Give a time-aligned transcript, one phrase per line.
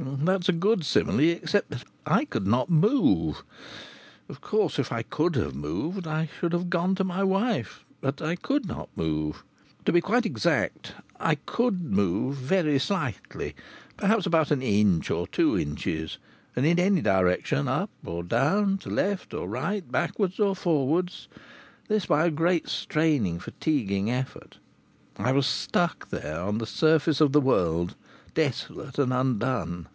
[0.00, 3.42] That is a good simile, except that I could not move.
[4.28, 7.84] Of course if I could have moved I should have gone to my wife.
[8.00, 9.42] But I could not move.
[9.86, 13.56] To be quite exact, I could move very slightly,
[13.96, 16.18] perhaps about an inch or two inches,
[16.54, 21.26] and in any direction, up or down, to left or right, backwards or forwards;
[21.88, 24.58] this by a great straining, fatiguing effort.
[25.16, 27.96] I was stuck there on the surface of the world,
[28.34, 29.88] desolate and undone.